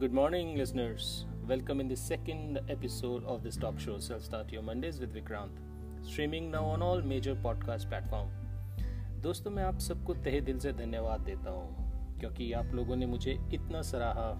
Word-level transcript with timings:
Good 0.00 0.12
morning, 0.12 0.56
listeners. 0.56 1.26
Welcome 1.48 1.80
in 1.80 1.86
the 1.86 1.94
second 1.94 2.58
episode 2.68 3.24
of 3.24 3.44
this 3.44 3.56
talk 3.56 3.78
show, 3.78 3.98
Self 3.98 4.24
Start 4.24 4.50
Your 4.50 4.62
Mondays 4.62 4.98
with 4.98 5.14
Vikrant, 5.14 5.50
streaming 6.02 6.50
now 6.50 6.64
on 6.64 6.82
all 6.82 7.00
major 7.00 7.36
podcast 7.36 7.88
platform. 7.88 8.28
दोस्तों 9.22 9.50
मैं 9.50 9.64
आप 9.64 9.78
सबको 9.78 10.14
तहे 10.14 10.40
दिल 10.40 10.58
से 10.58 10.72
धन्यवाद 10.72 11.20
देता 11.20 11.50
हूँ 11.50 12.18
क्योंकि 12.20 12.52
आप 12.52 12.74
लोगों 12.74 12.96
ने 12.96 13.06
मुझे 13.06 13.38
इतना 13.52 13.82
सराहा 13.82 14.30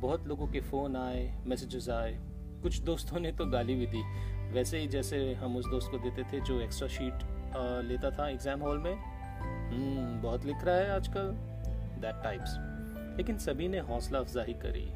बहुत 0.00 0.26
लोगों 0.28 0.46
के 0.46 0.60
फ़ोन 0.60 0.96
आए 0.96 1.42
मैसेजेस 1.46 1.88
आए 1.88 2.18
कुछ 2.62 2.80
दोस्तों 2.80 3.20
ने 3.20 3.32
तो 3.32 3.46
गाली 3.46 3.74
भी 3.74 3.86
दी 3.86 4.02
वैसे 4.52 4.78
ही 4.78 4.88
जैसे 4.88 5.34
हम 5.34 5.56
उस 5.56 5.66
दोस्त 5.66 5.90
को 5.90 5.98
देते 5.98 6.22
थे 6.22 6.40
जो 6.40 6.60
एक्स्ट्रा 6.60 6.88
शीट 6.88 7.14
लेता 7.88 8.10
था 8.10 8.28
एग्ज़ाम 8.28 8.60
हॉल 8.60 8.78
में 8.78 8.94
hmm, 8.94 10.22
बहुत 10.22 10.44
लिख 10.44 10.64
रहा 10.64 10.76
है 10.76 10.90
आजकल 10.90 11.49
दैट 12.00 12.22
टाइप्स 12.22 12.56
लेकिन 13.16 13.38
सभी 13.38 13.68
ने 13.68 13.78
हौसला 13.78 14.18
अफजाई 14.18 14.52
करी। 14.52 14.88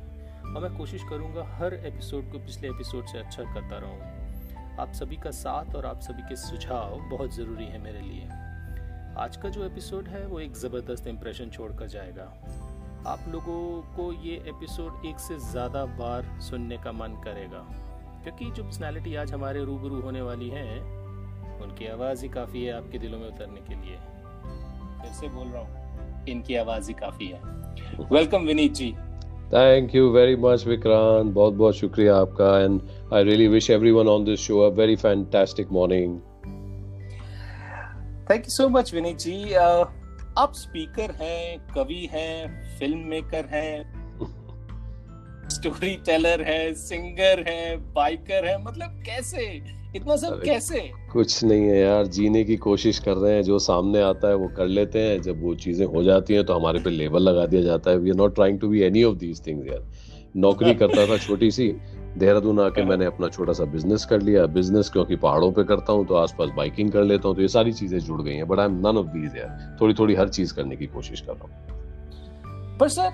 और 0.44 0.62
मैं 0.62 0.78
कोशिश 0.78 1.02
करूँगा 1.10 1.44
हर 1.44 1.74
एपिसोड 1.74 2.32
को 2.32 2.38
पिछले 2.38 2.68
एपिसोड 2.68 3.06
से 3.06 3.18
अच्छा 3.18 3.42
करता 3.42 3.78
रहूँ। 3.78 4.78
आप 4.78 4.92
सभी 4.92 5.16
का 5.16 5.30
साथ 5.30 5.74
और 5.74 5.86
आप 5.86 6.00
सभी 6.00 6.22
के 6.22 6.36
सुझाव 6.36 7.00
बहुत 7.00 7.34
ज़रूरी 7.34 7.64
है 7.64 7.78
मेरे 7.78 8.00
लिए। 8.00 8.28
आज 9.18 9.36
का 9.36 9.48
जो 9.48 9.64
एपिसोड 9.64 10.08
है, 10.08 10.26
वो 10.26 10.40
एक 10.40 10.52
ज़बरदस्त 10.52 11.06
इम्प्रेशन 11.06 11.50
छोड़कर 11.50 11.86
जाएगा। 11.86 12.24
आप 13.06 13.24
लोगों 13.28 13.82
को 13.96 14.12
ये 14.12 14.34
एपिसोड 14.36 15.06
एक 15.06 15.18
से 15.18 15.38
ज़्यादा 15.38 15.84
बार 15.84 16.40
सुनने 16.40 16.78
का 16.78 16.92
मन 16.92 17.20
करेगा। 17.24 17.66
क्योंकि 18.22 18.50
जो 18.50 18.64
पर्सनैलिटी 18.64 19.14
आज 19.14 19.32
हमारे 19.32 19.64
रूबरू 19.64 20.00
होने 20.00 20.22
वाली 20.22 20.48
है, 20.48 20.80
उनकी 21.62 21.86
आवाज़ 21.86 22.22
ही 22.22 22.28
काफ़ी 22.28 22.64
है 22.64 22.72
आपके 22.72 22.98
दिलों 22.98 23.18
में 23.18 23.28
उतरने 23.28 23.60
के 23.60 23.74
लिए। 23.74 23.96
फिर 25.02 25.12
से 25.12 25.28
बोल 25.28 25.48
रहा 25.48 25.62
हूँ। 25.62 25.83
इनकी 26.28 26.54
आवाज़ 26.56 26.88
ही 26.88 26.94
काफ़ी 26.94 27.26
है। 27.26 27.40
Welcome 28.12 28.46
Vineet 28.46 28.74
ji. 28.74 28.92
Thank 29.54 29.94
you 29.94 30.10
very 30.10 30.36
much 30.36 30.66
Vikrant 30.66 31.32
बहुत 31.32 31.54
बहुत 31.54 31.74
शुक्रिया 31.74 32.16
आपका। 32.16 32.58
And 32.60 32.80
I 33.14 33.24
really 33.24 33.48
wish 33.48 33.70
everyone 33.70 34.08
on 34.08 34.24
this 34.24 34.40
show 34.40 34.60
a 34.60 34.68
very 34.74 34.96
fantastic 34.96 35.72
morning 35.72 36.18
thank 38.30 38.40
you 38.40 38.50
so 38.50 38.68
much 38.68 38.94
Vineet 38.94 39.18
ji 39.18 39.44
uh, 39.44 39.86
आप 40.38 40.52
स्पीकर 40.54 41.10
हैं 41.10 41.66
कवि 41.74 42.08
हैं 42.12 42.64
फ़िल्म 42.78 42.98
मेकर 42.98 43.44
हैं 43.46 44.04
स्टोरी 45.48 45.94
टेलर 45.96 46.42
है 46.42 46.74
सिंगर 46.74 47.44
है 47.48 47.76
बाइकर 47.92 48.44
है 48.44 48.62
मतलब 48.64 49.02
कैसे? 49.06 49.46
इतना 49.96 50.16
सब 50.16 50.40
कैसे? 50.42 50.78
कुछ 51.12 51.42
नहीं 51.44 51.62
है 51.62 51.78
यार 51.78 52.06
जीने 52.06 52.42
की 52.44 52.56
कोशिश 52.56 52.98
कर 52.98 53.16
रहे 53.16 53.34
हैं 53.34 53.42
जो 53.42 53.58
सामने 53.58 54.00
आता 54.02 54.28
है 54.28 54.34
वो 54.34 54.48
कर 54.56 54.66
लेते 54.66 55.00
हैं 55.00 55.20
जब 55.22 55.42
वो 55.42 55.54
चीज़ें 55.54 55.86
हो 55.86 56.02
जाती 56.02 56.34
हैं 56.34 56.44
तो 56.44 56.54
हमारे 56.54 56.80
पे 56.80 56.90
लेबल 56.90 57.22
लगा 57.22 57.46
दिया 57.46 57.62
जाता 57.62 57.90
है। 57.90 57.98
We 57.98 58.10
are 58.10 58.16
not 58.16 58.34
trying 58.34 58.60
to 58.60 58.68
be 58.68 58.80
any 58.82 59.02
of 59.04 59.16
these 59.18 59.46
things 59.46 59.66
यार। 59.66 59.82
नौकरी 60.36 60.74
करता 60.82 61.06
था 61.06 61.18
छोटी 61.18 61.50
सी 61.50 61.68
देहरादून 62.18 62.60
आके 62.60 62.82
मैंने 62.84 63.04
अपना 63.04 63.28
छोटा 63.28 63.52
सा 63.52 63.64
बिज़नेस 63.64 64.04
कर 64.04 64.20
लिया। 64.22 64.46
बिज़नेस 64.46 64.90
क्योंकि 64.90 65.16
पहाड़ों 65.16 65.50
पे 65.52 65.64
करता 65.64 65.92
हूँ 65.92 66.06
तो 66.06 66.14
आसपास 66.14 66.50
बाइकिंग 66.56 66.90
कर 66.92 67.04
लेता 67.04 67.28
हूँ 67.28 67.36
तो 67.36 67.42
ये 67.42 67.48
सारी 67.48 67.72
चीज़ें 67.72 67.98
जुड़ 67.98 68.20
गई 68.22 68.34
हैं। 68.34 68.46
But 68.48 68.58
I 68.58 68.66
am 68.66 68.78
none 68.78 68.98
of 68.98 69.06
these 69.08 69.36
यार। 69.36 69.76
थोड़ी 69.80 69.94
थोड़ी 69.94 70.14
हर 70.14 70.28
चीज़ 70.28 70.54
करने 70.54 70.76
की 70.76 70.86
कोशिश 70.86 71.20
कर 71.20 71.32
रहा 71.32 71.44
हूँ। 71.44 72.78
पर 72.78 72.88
सर 72.88 73.10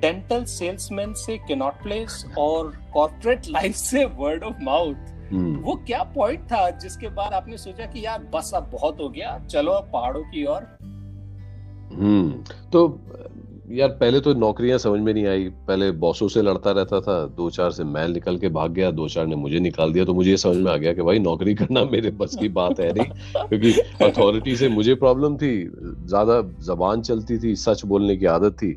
डेंटल 0.00 0.44
सेल्समैन 0.44 1.12
से 1.14 1.36
कैनॉट 1.38 1.82
प्लेस 1.82 2.24
और 2.38 2.72
कॉर्पोरेट 2.94 3.48
लाइफ 3.48 3.74
से 3.76 4.04
वर्ड 4.18 4.44
ऑफ़ 4.44 4.62
माउथ। 4.62 5.18
वो 5.32 5.74
क्या 5.86 6.02
पॉइंट 6.14 6.40
था 6.42 6.68
जिसके 6.78 7.08
बाद 7.10 7.32
आपने 7.32 7.56
सोचा 7.58 7.86
कि 7.86 8.04
यार 8.04 8.28
बस 8.34 8.50
अब 8.54 8.70
बहुत 8.72 9.00
हो 9.00 9.08
गया 9.08 9.38
चलो 9.46 9.72
अब 9.72 9.90
पहाड़ों 9.92 10.22
की 10.22 10.44
ओर। 10.46 10.62
हम्म 11.92 12.30
तो 12.72 13.00
यार 13.70 13.88
पहले 13.90 14.20
तो 14.20 14.32
नौकरियाँ 14.34 14.78
समझ 14.78 15.00
में 15.00 15.12
नहीं 15.14 15.26
आई। 15.26 15.48
पहले 15.68 15.90
बॉसों 15.94 16.28
से 16.28 16.42
लड़ता 16.42 16.70
रहता 16.70 17.00
था 17.00 17.14
दो 17.36 17.48
चार 17.50 17.70
से 17.70 17.84
मैं 17.84 18.06
निकल 18.08 18.38
के 18.38 18.48
भाग 18.48 18.72
गया 18.72 18.90
दो 18.90 19.08
चार 19.08 19.26
ने 19.26 19.36
मुझे 19.36 19.60
निकाल 19.60 19.92
दिया 19.92 20.04
तो 20.04 20.14
मुझे 20.14 20.30
ये 20.30 20.36
समझ 20.36 20.56
में 20.56 20.70
आ 20.72 20.76
गया 20.76 20.92
कि 20.92 21.02
भाई 21.02 21.18
नौकरी 21.18 21.54
करना 21.54 21.84
मेरे 21.84 22.10
बस 22.20 22.36
की 22.40 22.48
बात 22.50 22.80
है 22.80 22.92
नहीं 22.92 23.46
क्योंकि 23.48 23.72
अथॉरिटी 24.04 24.56
से 24.56 24.68
मुझे 24.68 24.94
प्रॉब्लम 24.96 25.36
थी 25.36 25.52
ज़्यादा 25.64 26.40
जबान 26.64 27.02
चलती 27.02 27.38
थी 27.38 27.54
सच 27.56 27.84
बोलने 27.84 28.16
की 28.16 28.26
आदत 28.28 28.56
थी। 28.62 28.72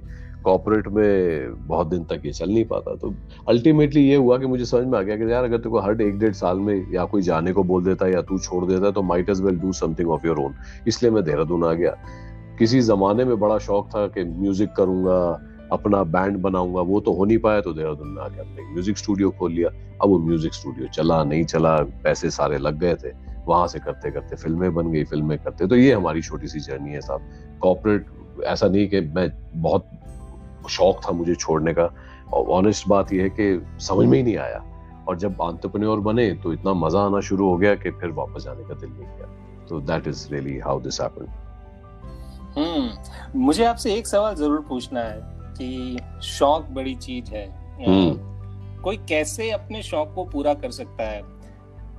कॉपोरेट 0.45 0.87
में 0.87 1.67
बहुत 1.67 1.87
दिन 1.87 2.03
तक 2.03 2.21
ये 2.25 2.31
चल 2.31 2.49
नहीं 2.49 2.65
पाता। 2.65 2.95
तो 2.95 3.13
अल्टीमेटली 3.47 4.01
ये 4.01 4.15
हुआ 4.15 4.37
कि 4.37 4.45
मुझे 4.45 4.65
समझ 4.65 4.87
में 4.87 4.97
आ 4.99 5.01
गया 5.01 5.15
कि 5.17 5.31
यार, 5.31 5.43
अगर 5.43 5.57
तेको 5.57 5.79
हर 5.79 6.01
एक 6.01 6.17
डेढ़ 6.19 6.33
साल 6.33 6.59
में 6.59 6.93
या 6.93 7.05
कोई 7.05 7.21
जाने 7.21 7.53
को 7.53 7.63
बोल 7.63 7.83
देता 7.83 8.05
है 8.05 8.13
या 8.13 8.21
तू 8.21 8.37
छोड़ 8.39 8.65
देता 8.65 8.85
है 8.85 8.91
तो 8.91 9.01
might 9.03 9.29
as 9.29 9.41
well 9.41 9.59
do 9.59 9.71
something 9.73 10.09
of 10.09 10.27
your 10.27 10.39
own 10.39 10.53
इसलिए 10.87 11.11
मैं 11.11 11.23
देहरादून 11.23 11.65
आ 11.65 11.73
गया। 11.73 11.95
किसी 12.59 12.81
जमाने 12.81 13.25
में 13.25 13.39
बड़ा 13.39 13.57
शौक 13.59 13.87
था 13.89 14.05
कि 14.07 14.23
म्यूज़िक 14.23 14.71
करूँगा, 14.77 15.17
अपना 15.71 16.03
बैंड 16.05 16.37
बनाऊँगा, 16.37 16.81
वो 16.81 16.99
तो 16.99 17.13
हो 17.13 17.25
नहीं 17.25 17.37
पाया 17.37 17.61
तो 17.61 17.73
देहरादून 17.73 18.07
में 18.07 18.21
आके 18.21 18.39
अपने 18.39 18.71
म्यूज़िक 18.73 18.97
स्टूडियो 18.97 19.29
खोल 19.29 19.51
लिया। 19.51 19.69
अब 20.01 20.09
वो 20.09 20.19
म्यूज़िक 20.19 20.53
स्टूडियो 20.53 20.87
चला, 20.87 21.23
नहीं 21.23 21.43
चला, 21.45 21.77
पैसे 22.03 22.29
सारे 22.29 22.57
लग 22.57 22.79
गए 22.79 22.95
थे। 22.95 23.11
वहाँ 23.47 23.67
से 23.67 23.79
करते 23.79 24.11
करते 24.11 24.35
फ़िल्में 24.35 24.73
बन 24.73 24.91
गई, 24.91 25.03
फ़िल्में 25.03 25.37
करते। 25.37 25.67
तो 25.67 25.75
ये 25.75 25.91
हमारी 25.93 26.21
छोटी 26.21 26.47
सी 26.47 26.59
जर्नी 26.59 26.91
है 26.91 27.01
साहब। 27.01 27.29
कॉपरेट 27.61 28.05
ऐसा 28.45 28.67
नहीं 28.67 28.87
कि 28.87 29.01
मैं 29.15 29.29
बहुत 29.55 29.89
शौक 30.69 31.01
था 31.07 31.11
मुझे 31.11 31.35
छोड़ने 31.35 31.73
का। 31.73 31.89
और 32.33 32.47
ऑनेस्ट 32.49 32.87
बात 32.87 33.13
यह 33.13 33.23
है 33.23 33.29
कि 33.29 33.65
समझ 33.79 34.07
में 34.07 34.17
ही 34.17 34.23
नहीं 34.23 34.37
आया। 34.37 34.63
और 35.07 35.17
जब 35.17 35.41
आंट्रप्रन्योर 35.41 35.99
बने 35.99 36.31
तो 36.33 36.53
इतना 36.53 36.73
मज़ा 36.73 36.99
आना 36.99 37.19
शुरू 37.19 37.49
हो 37.49 37.57
गया 37.57 37.75
कि 37.75 37.91
फिर 37.91 38.11
वापस 38.11 38.43
जाने 38.43 38.63
का 38.63 38.73
दिल 38.73 38.89
नहीं 38.89 39.07
किया। 39.07 39.27
तो 39.69 39.79
that 39.81 40.07
is 40.07 40.27
really 40.31 40.59
how 40.59 40.79
this 40.79 41.01
happened 41.01 41.27
hmm 42.57 43.39
मुझे 43.39 43.65
आपसे 43.65 43.93
एक 43.93 44.07
सवाल 44.07 44.35
ज़रूर 44.35 44.65
पूछना 44.69 44.99
है 44.99 45.21
कि 45.57 45.99
शौक 46.23 46.65
बड़ी 46.65 46.95
चीज़ 46.95 47.31
है। 47.31 47.45
हम्म। 47.87 48.33
कोई 48.81 48.97
कैसे 48.97 49.51
अपने 49.51 49.81
शौक 49.83 50.13
को 50.15 50.23
पूरा 50.23 50.53
कर 50.53 50.71
सकता 50.71 51.03
है? 51.03 51.21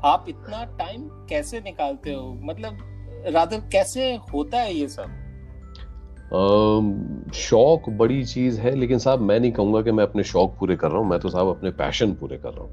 आप 0.05 0.27
इतना 0.29 0.65
टाइम 0.79 1.09
कैसे 1.29 1.61
निकालते 1.61 2.13
हो? 2.13 2.39
मतलब 2.43 2.79
रादर 3.29 3.61
कैसे 3.73 4.15
होता 4.33 4.59
है 4.59 4.75
ये 4.75 4.89
सब? 4.89 5.07
शौक 7.33 7.89
बड़ी 7.89 8.25
चीज़ 8.25 8.61
है 8.61 8.75
लेकिन 8.75 8.99
साहब 8.99 9.21
मैं 9.21 9.41
नहीं 9.41 9.53
कहूँगा 9.53 9.83
कि 9.83 9.93
मैं 9.93 10.05
अपने 10.05 10.25
शौक 10.25 10.57
पूरे 10.61 10.77
कर 10.77 10.91
रहा 10.91 10.99
हूँ 10.99 11.09
मैं 11.09 11.19
तो 11.19 11.29
साहब 11.29 11.49
अपने 11.49 11.71
पैशन 11.71 12.13
पूरे 12.13 12.37
कर 12.37 12.51
रहा 12.51 12.65
हूँ। 12.65 12.71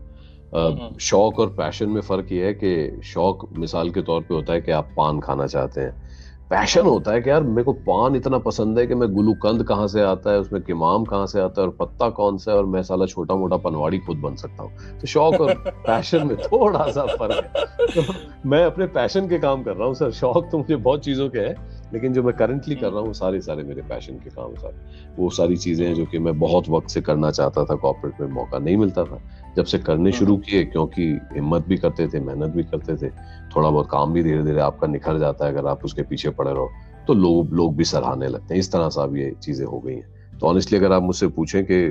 हम्म। 0.56 0.98
शौक 0.98 1.40
और 1.40 1.50
पैशन 1.50 1.90
में 1.90 2.02
फ़र्क 2.02 2.32
ये 2.32 2.46
है 2.46 2.54
कि 2.54 3.02
शौक 3.04 3.50
मिसाल 3.58 3.90
के 3.90 4.02
तौर 4.02 4.22
पे 4.22 4.34
होता 4.34 4.54
है 4.54 4.62
कि 4.62 4.72
आप 4.72 4.90
पान 4.98 5.20
खाना 5.20 5.48
चाहते 5.48 5.82
हैं। 5.82 6.10
पैशन 6.50 6.82
होता 6.82 7.12
है 7.12 7.22
कि 7.22 7.30
यार 7.30 7.44
मेरे 7.44 7.64
को 7.64 7.74
पान 7.74 8.16
इतना 8.16 8.38
पसंद 8.38 8.80
है 8.80 8.88
कि 8.88 8.96
मैं 8.96 9.14
गुलूकंद 9.14 9.64
कहाँ 9.64 9.88
से 9.88 10.02
आता 10.02 10.32
है 10.32 10.40
उसमें 10.40 10.62
किमाम 10.62 11.06
कहाँ 11.06 11.28
से 11.28 11.40
आता 11.40 11.62
है 11.62 11.68
और 11.68 11.76
पत्ता 11.80 12.10
कौन 12.10 12.38
सा 12.38 12.52
है 12.52 12.58
और 12.58 12.66
मैं 12.66 12.82
साला 12.84 13.06
छोटा 13.06 13.36
मोटा 13.36 13.58
पनवाड़ी 13.58 13.98
खुद 13.98 14.18
बन 14.18 14.36
सकता 14.36 14.64
हूँ। 14.64 15.00
तो 15.00 15.08
शौक 15.08 15.42
और 15.42 15.54
पैशन 15.88 16.28
में 16.28 16.38
थोड़ा 16.38 16.92
सा 16.92 17.06
फ़र्क 17.06 17.58
है। 17.58 17.66
तो 17.96 18.14
मैं 18.50 18.64
अपने 18.66 18.86
पैशन 18.86 19.28
के 19.28 19.40
काम 19.40 19.64
कर 19.64 19.76
रहा 19.76 19.88
हूँ 19.88 19.96
सर। 19.96 20.12
शौक 20.12 20.50
तो 20.52 20.58
मुझे 20.58 20.76
बहुत 20.76 21.06
चीज़ों 21.06 21.30
के 21.30 21.40
है 21.40 21.71
लेकिन 21.94 22.14
जो 22.14 22.24
मैं 22.24 22.34
करंटली 22.36 22.76
कर 22.76 22.92
रहा 22.92 23.02
हूँ 23.02 23.14
सारे 23.14 23.42
सारे 23.42 23.64
मेरे 23.64 23.82
पैशन 23.82 24.14
के 24.14 24.30
काम 24.30 24.54
सर। 24.56 24.74
वो 25.18 25.30
सारी 25.30 25.58
चीज़ें 25.58 25.86
हैं 25.88 25.94
जो 25.96 26.06
कि 26.06 26.20
मैं 26.20 26.38
बहुत 26.40 26.70
वक्त 26.70 26.90
से 26.90 27.02
करना 27.02 27.32
चाहता 27.32 27.66
था 27.66 27.76
कॉर्पोरेट 27.76 28.22
में 28.22 28.28
मौका 28.28 28.60
नहीं 28.60 28.78
मिलता 28.78 29.04
था। 29.04 29.22
जब 29.58 29.66
से 29.66 29.78
करने 29.80 30.10
हम्म। 30.10 30.20
शुरू 30.20 30.38
किए 30.38 30.64
क्योंकि 30.66 31.04
हिम्मत 31.34 31.66
भी 31.68 31.78
करते 31.78 32.08
थे 32.08 32.20
मेहनत 32.20 32.56
भी 32.56 32.64
करते 32.64 32.96
थे 32.98 33.10
थोड़ा 33.56 33.70
बहुत 33.70 33.88
काम 33.92 34.14
भी 34.14 34.24
धीरे 34.24 34.44
धीरे 34.44 34.62
आपका 34.62 34.88
निखर 34.88 35.20
जाता 35.20 35.46
है 35.46 35.52
अगर 35.52 35.68
आप 35.68 35.86
उसके 35.86 36.04
पीछे 36.04 36.30
पड़े 36.30 36.52
रहो 36.52 36.70
तो 37.08 37.14
लोग 37.14 37.54
लोग 37.54 37.76
भी 37.76 37.84
सराहने 37.84 38.28
लगते 38.28 38.54
हैं। 38.54 38.60
इस 38.60 38.72
तरह 38.72 38.90
से 38.90 39.02
अब 39.02 39.18
ये 39.18 39.32
चीज़ें 39.44 39.66
हो 39.66 39.80
गई 39.80 39.96
हैं। 39.96 40.38
तो 40.40 40.48
ऑनेस्टली 40.48 40.78
अगर 40.78 40.92
आप 40.92 41.04
मुझसे 41.04 41.28
पूछें 41.30 41.64
कि 41.66 41.88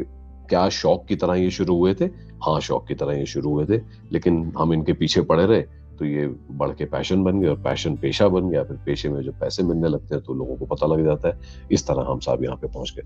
क्या 0.50 0.68
शौक 0.68 1.04
की 1.08 1.16
तरह 1.16 1.34
ये 1.34 1.50
शुरू 1.50 1.76
हुए 1.76 1.94
थे? 1.94 2.04
हाँ 2.44 2.60
शौक 2.60 2.86
की 2.88 2.94
तरह 2.94 3.18
ये 3.18 3.26
शुरू 3.26 3.50
हुए 3.50 3.64
थे 3.66 3.80
लेकिन 4.12 4.52
हम 4.58 4.72
इनके 4.72 4.92
पीछे 4.92 5.20
पड़े 5.22 5.44
रहे 5.46 5.62
तो 6.00 6.06
ये 6.06 6.26
बढ़ 6.50 6.70
के 6.70 6.84
पैशन 6.84 7.22
बन 7.24 7.40
गया 7.40 7.50
और 7.50 7.60
पैशन 7.62 7.96
पेशा 7.96 8.28
बन 8.28 8.48
गया। 8.50 8.62
फिर 8.64 8.76
पेशे 8.76 9.08
में 9.08 9.20
जो 9.22 9.32
पैसे 9.32 9.62
मिलने 9.62 9.88
लगते 9.88 10.14
हैं 10.14 10.24
तो 10.24 10.34
लोगों 10.34 10.56
को 10.56 10.66
पता 10.66 10.86
लग 10.86 11.04
जाता 11.04 11.28
है। 11.28 11.68
इस 11.72 11.86
तरह 11.86 12.10
हम 12.10 12.18
सब 12.18 12.44
यहाँ 12.44 12.56
पे 12.56 12.66
पहुँच 12.66 12.94
गए। 12.96 13.02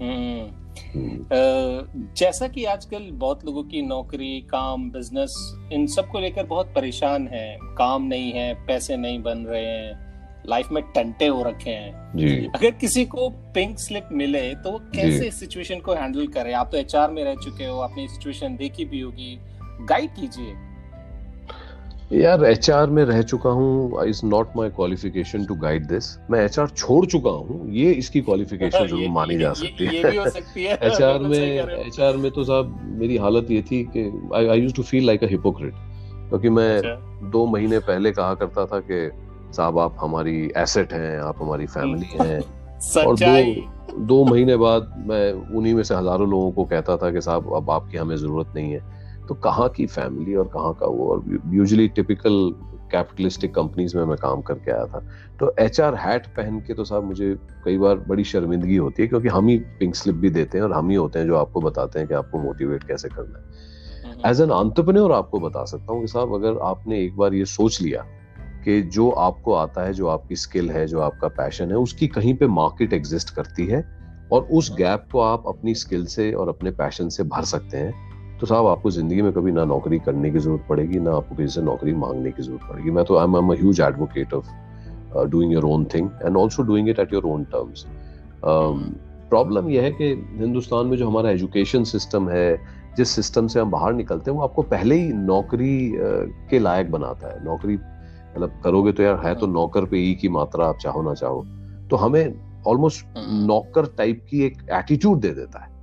हम्म। 0.00 0.66
हम्म। 0.94 2.06
जैसा 2.16 2.48
कि 2.48 2.64
आजकल 2.64 3.08
बहुत 3.12 3.44
लोगों 3.46 3.62
की 3.64 3.82
नौकरी 3.82 4.40
काम 4.40 4.90
बिज़नेस 4.90 5.36
इन 5.72 5.86
सबको 5.86 6.20
लेकर 6.20 6.46
बहुत 6.46 6.72
परेशान 6.74 7.28
है। 7.28 7.58
काम 7.78 8.02
नहीं 8.02 8.32
है 8.32 8.52
पैसे 8.66 8.96
नहीं 8.96 9.22
बन 9.22 9.38
रहे 9.38 9.64
हैं 9.64 10.04
लाइफ 10.48 10.68
में 10.72 10.82
टंटे 10.94 11.26
हो 11.26 11.42
रखे 11.42 11.70
हैं। 11.70 12.12
जी। 12.16 12.28
अगर 12.54 12.70
किसी 12.70 13.04
को 13.04 13.28
पिंक 13.54 13.78
स्लिप 13.78 14.08
मिले 14.12 14.54
तो 14.54 14.72
वो 14.72 14.78
कैसे 14.94 15.30
सिचुएशन 15.30 15.80
को 15.80 15.94
हैंडल 15.94 16.26
करे? 16.26 16.52
आप 16.52 16.68
तो 16.72 16.78
एचआर 16.78 17.10
में 17.10 17.24
रह 17.24 17.34
चुके 17.34 17.64
हो 17.64 17.78
आपने 17.78 18.08
सिचुएशन 18.08 18.56
देखी 18.56 18.84
भी 18.84 19.00
होगी। 19.00 19.38
गाइड 19.82 20.10
कीजिए। 20.10 20.54
यार 22.12 22.44
एचआर 22.44 22.90
में 22.90 23.04
रह 23.04 23.22
चुका 23.22 23.50
हूँ 23.50 24.04
is 24.06 24.20
not 24.26 24.48
my 24.56 24.68
qualification 24.70 25.44
to 25.44 25.54
guide 25.54 25.86
this 25.86 26.04
मैं 26.30 26.44
एच 26.44 26.58
छोड़ 26.76 27.06
चुका 27.06 27.30
हूँ 27.30 27.70
ये 27.70 27.92
इसकी 27.92 28.20
क्वालिफिकेशन 28.20 28.86
ज़रूर 28.88 29.08
मानी 29.08 29.38
जा 29.38 29.52
सकती 29.52 29.86
है। 29.86 30.74
एच 30.86 31.00
आर 31.02 31.18
में 31.28 31.38
एच 31.38 32.00
आर 32.00 32.16
में 32.16 32.30
तो 32.30 32.44
साहब 32.44 32.78
मेरी 33.00 33.16
हालत 33.16 33.50
ये 33.50 33.62
थी 33.62 33.82
कि 33.96 34.04
I 34.34 34.60
use 34.60 34.74
to 34.74 34.82
feel 34.82 35.06
like 35.06 35.24
a 35.24 35.28
hypocrite 35.28 35.74
क्योंकि 36.28 36.48
मैं 36.48 36.76
अच्छा। 36.78 37.28
दो 37.30 37.44
महीने 37.46 37.78
पहले 37.78 38.12
कहा 38.12 38.34
करता 38.34 38.66
था 38.66 38.80
कि 38.80 39.10
साहब 39.52 39.78
आप 39.78 39.96
हमारी 40.00 40.50
एसेट 40.56 40.92
हैं 40.92 41.18
आप 41.20 41.42
हमारी 41.42 41.66
फैमिली 41.66 42.06
हैं। 42.20 42.40
और 43.06 43.16
दो 43.16 44.04
दो 44.06 44.24
महीने 44.24 44.56
बाद 44.56 44.92
मैं 45.08 45.32
उन्हीं 45.32 45.74
में 45.74 45.82
से 45.82 45.94
हज़ारों 45.94 46.28
लोगों 46.30 46.50
को 46.52 46.64
कहता 46.64 46.96
था 46.96 47.10
कि 47.10 47.20
साहब 47.20 47.52
अब 47.56 47.70
आपकी 47.70 47.96
हमें 47.96 48.16
ज़रूरत 48.16 48.52
नहीं 48.56 48.72
है। 48.72 48.80
तो 49.28 49.34
कहाँ 49.34 49.68
की 49.68 49.86
फैमिली 49.86 50.34
और 50.34 50.48
कहाँ 50.48 50.72
का 50.74 50.86
वो? 50.86 51.08
और 51.08 51.40
यूजुअली 51.54 51.88
टिपिकल 51.88 52.54
कैपिटलिस्टिक 52.92 53.54
कंपनीज़ 53.54 53.96
में 53.96 54.04
मैं 54.04 54.16
काम 54.16 54.40
करके 54.40 54.70
आया 54.72 54.84
था। 54.84 54.98
तो 55.40 55.54
एच 55.58 55.80
आर 55.80 55.94
हैट 55.94 56.26
पहन 56.26 56.60
के 56.60 56.74
तो 56.74 56.84
साहब 56.84 57.04
मुझे 57.04 57.36
कई 57.64 57.78
बार 57.78 57.96
बड़ी 57.98 58.24
शर्मिंदगी 58.24 58.76
होती 58.76 59.02
है 59.02 59.08
क्योंकि 59.08 59.28
हम 59.28 59.48
ही 59.48 59.58
पिंक 59.58 59.94
स्लिप 59.94 60.16
भी 60.16 60.30
देते 60.30 60.58
हैं 60.58 60.64
और 60.64 60.72
हम 60.72 60.90
ही 60.90 60.96
होते 60.96 61.18
हैं 61.18 61.26
जो 61.26 61.36
आपको 61.36 61.60
बताते 61.60 61.98
हैं 61.98 62.08
कि 62.08 62.14
आपको 62.14 62.38
मोटिवेट 62.38 62.84
कैसे 62.84 63.08
करना 63.08 63.38
है। 63.38 64.30
एज 64.30 64.40
एन 64.40 64.50
आंट्रप्रन्योर 64.50 65.12
आपको 65.12 65.40
बता 65.40 65.64
सकता 65.64 65.92
हूँ 65.92 66.00
कि 66.00 66.06
साहब 66.06 66.34
अगर 66.34 66.58
आपने 66.62 67.04
एक 67.04 67.16
बार 67.16 67.34
ये 67.34 67.44
सोच 67.44 67.80
लिया 67.82 68.04
कि 68.64 68.82
जो 68.82 69.10
आपको 69.10 69.54
आता 69.54 69.82
है 69.84 69.92
जो 69.92 70.06
आपकी 70.06 70.36
स्किल 70.36 70.70
है 70.70 70.86
जो 70.86 71.00
आपका 71.00 71.28
पैशन 71.28 71.70
है 71.70 71.76
उसकी 71.76 72.06
कहीं 72.08 72.34
पे 72.34 72.46
मार्केट 72.46 72.92
एग्जिस्ट 72.92 73.30
करती 73.30 73.66
है 73.66 73.84
और 74.32 74.42
उस 74.42 74.74
गैप 74.76 75.04
को 75.12 75.20
आप 75.20 75.44
अपनी 75.46 75.74
स्किल 75.74 76.06
से 76.06 76.32
और 76.32 76.48
अपने 76.48 76.70
पैशन 76.70 77.08
से 77.08 77.22
भर 77.22 77.42
सकते 77.42 77.76
हैं। 77.76 78.15
तो 78.40 78.46
साहब 78.46 78.66
आपको 78.66 78.90
ज़िंदगी 78.90 79.22
में 79.22 79.32
कभी 79.32 79.52
ना 79.52 79.64
नौकरी 79.64 79.98
करने 79.98 80.30
की 80.30 80.38
ज़रूरत 80.38 80.64
पड़ेगी 80.68 80.98
ना 81.00 81.12
आपको 81.16 81.34
किसी 81.34 81.48
से 81.48 81.62
नौकरी 81.62 81.92
मांगने 81.96 82.30
की 82.30 82.42
ज़रूरत 82.42 82.68
पड़ेगी 82.70 82.90
मैं 82.90 83.04
तो 83.04 83.16
I 83.16 83.24
am 83.24 83.52
huge 83.52 83.80
advocate 83.80 84.34
of 84.34 84.48
doing 85.26 85.52
your 85.52 85.64
own 85.64 85.84
thing 85.94 86.08
and 86.24 86.36
also 86.36 86.62
doing 86.62 86.88
it 86.88 86.98
at 86.98 87.12
your 87.12 87.26
own 87.26 87.44
terms 87.52 87.86
problem 89.30 89.68
यह 89.70 89.82
है 89.82 89.90
कि 89.90 90.08
हिंदुस्तान 90.40 90.86
में 90.86 90.96
जो 90.96 91.06
हमारा 91.08 91.30
एजुकेशन 91.30 91.84
सिस्टम 91.84 92.28
है 92.28 92.48
जिस 92.96 93.10
सिस्टम 93.10 93.46
से 93.46 93.60
हम 93.60 93.70
बाहर 93.70 93.92
निकलते 93.94 94.30
हैं 94.30 94.38
वो 94.38 94.44
आपको 94.44 94.62
पहले 94.64 94.94
ही 94.94 95.12
नौकरी 95.12 95.76
uh, 95.90 96.50
के 96.50 96.58
लायक 96.58 96.90
बनाता 96.90 97.28
है 97.28 97.44
नौकरी 97.44 97.76
मतलब 97.76 98.60
करोगे 98.64 98.92
तो 98.92 99.02
यार 99.02 99.16
है 99.16 99.34
तो 99.34 99.46
हाँ। 99.46 99.54
नौकर 99.54 99.84
पे 99.84 99.98
ई 100.00 100.14
की 100.14 100.28
मात्रा 100.28 100.66
आप 100.66 100.78
चाहो 100.80 101.02
ना 101.02 101.14
चाहो 101.14 101.44
तो 101.90 101.96
हमें 101.96 102.34
ऑलमोस्ट 102.66 103.16
हाँ। 103.16 103.46
नौकर 103.46 103.86
टाइप 103.98 104.24
की 104.30 104.42
एक 104.44 104.58
एटीट्यूड 104.72 105.20
दे 105.20 105.30
देता 105.30 105.64
है 105.64 105.74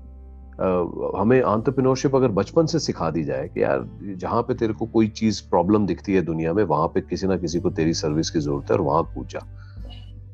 हमें 0.59 1.41
आंट्रप्रिनोरशिप 1.41 2.15
अगर 2.15 2.27
बचपन 2.27 2.65
से 2.65 2.79
सिखा 2.79 3.09
दी 3.11 3.23
जाए 3.23 3.47
कि 3.47 3.63
यार 3.63 3.87
जहाँ 4.01 4.41
पे 4.41 4.53
तेरे 4.53 4.73
को 4.73 4.85
कोई 4.85 5.07
चीज़ 5.07 5.41
प्रॉब्लम 5.49 5.85
दिखती 5.85 6.13
है 6.13 6.21
दुनिया 6.21 6.53
में 6.53 6.63
वहाँ 6.63 6.87
पे 6.87 7.01
किसी 7.01 7.27
ना 7.27 7.37
किसी 7.37 7.59
को 7.59 7.69
तेरी 7.69 7.93
सर्विस 7.93 8.29
की 8.29 8.39
ज़रूरत 8.39 8.71
है 8.71 8.77
और 8.77 8.81
वहाँ 8.81 9.03
कूद 9.15 9.27
जा। 9.27 9.39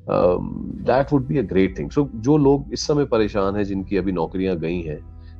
That 0.10 1.13
would 1.13 1.27
be 1.27 1.38
a 1.38 1.42
great 1.42 1.77
thing 1.80 1.89
so 1.92 2.10
जो 2.16 2.38
लोग 2.38 2.74
इस 2.74 2.88
समय 2.88 3.06
परेशान 3.06 3.56
है 3.56 3.63
जिनकी 3.66 3.98
अभी 3.98 4.12
नौकरियाँ 4.12 4.56
गई 4.56 4.81
हैं 4.81 5.00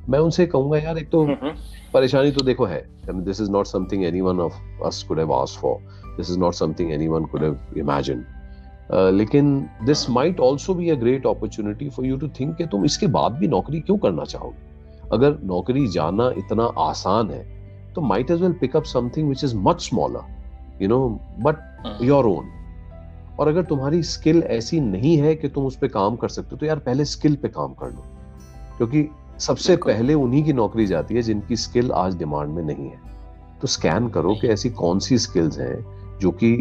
मैं 0.10 0.20
उनसे 0.20 0.46
कहूँगा 0.46 0.78
यार 0.78 0.98
एक 0.98 1.10
तो 1.10 1.24
हम्म, 1.24 1.36
हम्म। 1.42 1.92
परेशानी 1.94 2.32
तो 2.32 2.46
देखो 2.46 2.66
है 2.66 2.84
this 3.12 3.42
is 3.42 3.52
not 3.52 3.66
something 3.66 4.04
any 4.04 4.22
one 4.22 4.40
of 4.40 4.54
us 4.86 5.04
could 5.08 5.20
have 5.20 5.34
asked 5.34 5.62
for 5.62 5.78
this 6.18 6.30
is 6.30 6.40
not 6.40 6.54
something 6.54 6.92
anyone 6.92 7.26
could 7.26 7.44
have 7.44 7.60
imagine 7.78 8.26
लेकिन 8.92 9.70
this 9.86 10.10
might 10.10 10.42
also 10.42 10.74
be 10.74 10.90
a 10.90 10.96
great 10.96 11.28
opportunity 11.28 11.90
for 11.90 12.06
you 12.06 12.18
to 12.18 12.28
think 12.28 12.56
कि 12.56 12.66
तुम 12.66 12.86
इसके 12.86 13.08
बाद 13.08 13.32
भी 13.32 13.48
नौकरी 13.48 13.80
क्यों 13.80 13.98
करना 13.98 14.24
चाहोगे? 14.24 14.69
अगर 15.14 15.38
नौकरी 15.44 15.88
जाना 15.88 16.30
इतना 16.38 16.64
आसान 16.78 17.30
है 17.32 17.44
तो 17.96 18.02
might 18.02 18.32
as 18.32 18.42
well 18.42 18.54
pick 18.54 18.76
up 18.76 18.84
something 18.84 19.30
which 19.30 19.44
is 19.44 19.56
much 19.58 19.82
smaller 19.82 20.82
you 20.82 20.90
know 20.90 21.08
but 21.40 22.02
your 22.02 22.26
own 22.26 22.50
और 23.40 23.48
अगर 23.48 23.64
तुम्हारी 23.64 24.04
स्किल 24.04 24.44
ऐसी 24.44 24.80
नहीं 24.80 25.18
है 25.18 25.36
कि 25.36 25.50
तुम 25.50 25.66
उस 25.66 25.76
पर 25.76 25.88
काम 25.88 26.16
कर 26.16 26.30
सकते 26.30 26.50
हो 26.52 26.58
तो 26.58 26.66
यार 26.66 26.80
पहले 26.80 27.06
स्किल 27.06 27.36
पे 27.36 27.48
काम 27.48 27.74
कर 27.74 27.88
लो। 27.88 28.04
क्योंकि 28.78 29.08
सबसे 29.40 29.76
पहले 29.76 30.14
उन्हीं 30.14 30.44
की 30.44 30.54
नौकरी 30.54 30.86
जाती 30.86 31.16
है 31.16 31.22
जिनकी 31.22 31.56
स्किल 31.56 31.92
आज 31.92 32.18
डिमांड 32.18 32.54
में 32.54 32.64
नहीं 32.64 32.90
है। 32.90 33.00
तो 33.62 33.68
स्कैन 33.68 34.08
करो 34.08 34.36
कि 34.36 34.48
ऐसी 34.48 34.70
कौन 34.70 35.00
सी 35.00 35.18
स्किल्स 35.18 35.60
हैं 35.60 36.18
जो 36.20 36.32
कि 36.32 36.52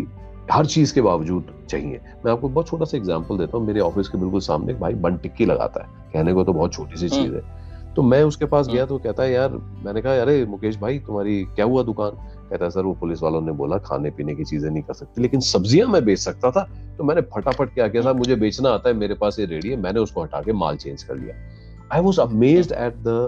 हर 0.53 0.67
चीज़ 0.67 0.94
के 0.94 1.01
बावजूद 1.01 1.67
चाहिए। 1.71 2.01
मैं 2.25 2.33
आपको 2.33 2.49
बहुत 2.49 2.69
छोटा 2.69 2.85
सा 2.85 2.97
एग्ज़ाम्पल 2.97 3.39
देता 3.39 3.59
हूँ 3.59 3.67
मेरे 3.67 3.81
ऑफ़िस 3.81 4.09
के 4.09 4.19
बिल्कुल 4.19 4.41
सामने 4.41 4.73
एक 4.73 4.81
भाई 4.81 4.94
बन 4.94 5.17
टिक्की 5.17 5.47
लगाता 5.47 5.85
है। 5.85 6.12
कहने 6.12 6.33
को 6.33 6.44
तो 6.44 6.53
बहुत 6.53 6.73
छोटी 6.73 6.97
सी 6.97 7.09
चीज़ 7.09 7.35
है। 7.35 7.57
तो 7.99 8.03
मैं 8.03 8.23
उसके 8.23 8.45
पास 8.47 8.69
गया 8.69 8.85
तो 8.87 8.97
कहता 8.99 9.23
है 9.23 9.33
यार 9.33 9.53
मैंने 9.85 10.00
कहा 10.03 10.12
अरे 10.23 10.45
मुकेश 10.47 10.77
भाई 10.81 10.99
तुम्हारी 11.06 11.43
क्या 11.55 11.65
हुआ 11.65 11.83
दुकान? 11.83 12.11
कहता 12.50 12.65
है 12.65 12.71
सर 12.71 12.83
वो 12.83 12.93
पुलिस 13.00 13.23
वालों 13.23 13.41
ने 13.41 13.53
बोला 13.53 13.79
खाने 13.87 14.11
पीने 14.11 14.35
की 14.35 14.45
चीज़ें 14.45 14.69
नहीं 14.71 14.83
कर 14.83 14.95
सकती 14.95 15.23
लेकिन 15.23 15.41
सब्ज़ियाँ 15.41 15.89
मैं 15.89 16.05
बेच 16.05 16.19
सकता 16.19 16.50
था। 16.50 16.62
तो 16.99 17.05
मैंने 17.05 17.21
फटाफट 17.35 17.75
क्या 17.75 17.89
किया 17.89 18.12
मुझे 18.12 18.37
बेचना 18.37 18.71
आता 18.71 18.89
है 18.89 18.95
मेरे 18.97 19.15
पास 19.15 19.39
ये 19.39 19.47
रेडी 19.47 19.69
है 19.69 19.77
मैंने 19.77 20.00
उसको 20.00 20.23
हटा 20.23 20.41
के 20.43 20.53
माल 20.53 20.77
चेंज 20.77 21.03
कर 21.03 21.17
लिया। 21.17 21.35
I 21.93 22.00
was 22.00 22.21
amaze 22.21 22.73
at 22.73 23.03
the 23.03 23.19